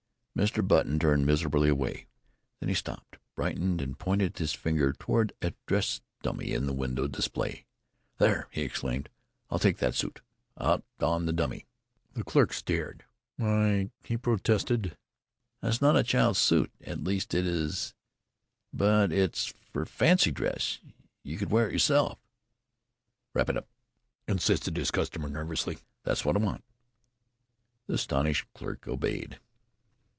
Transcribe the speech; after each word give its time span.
Mr. 0.33 0.65
Button 0.65 0.97
turned 0.97 1.25
miserably 1.25 1.67
away. 1.69 2.07
Then 2.61 2.69
he 2.69 2.73
stopped, 2.73 3.17
brightened, 3.35 3.81
and 3.81 3.99
pointed 3.99 4.35
his 4.37 4.53
finger 4.53 4.93
toward 4.93 5.33
a 5.41 5.53
dressed 5.67 6.01
dummy 6.23 6.53
in 6.53 6.65
the 6.65 6.73
window 6.73 7.05
display. 7.07 7.65
"There!" 8.17 8.47
he 8.49 8.61
exclaimed. 8.61 9.09
"I'll 9.49 9.59
take 9.59 9.77
that 9.77 9.93
suit, 9.93 10.21
out 10.57 10.83
there 10.97 11.09
on 11.09 11.25
the 11.25 11.33
dummy." 11.33 11.67
The 12.13 12.23
clerk 12.23 12.53
stared. 12.53 13.03
"Why," 13.35 13.91
he 14.05 14.15
protested, 14.15 14.97
"that's 15.59 15.81
not 15.81 15.97
a 15.97 16.01
child's 16.01 16.39
suit. 16.39 16.71
At 16.85 17.03
least 17.03 17.33
it 17.33 17.45
is, 17.45 17.93
but 18.73 19.11
it's 19.11 19.53
for 19.73 19.85
fancy 19.85 20.31
dress. 20.31 20.79
You 21.23 21.37
could 21.37 21.51
wear 21.51 21.67
it 21.67 21.73
yourself!" 21.73 22.17
"Wrap 23.33 23.49
it 23.49 23.57
up," 23.57 23.67
insisted 24.29 24.77
his 24.77 24.91
customer 24.91 25.27
nervously. 25.27 25.77
"That's 26.03 26.23
what 26.23 26.37
I 26.37 26.39
want." 26.39 26.63
The 27.87 27.95
astonished 27.95 28.47
clerk 28.53 28.87
obeyed. 28.87 29.37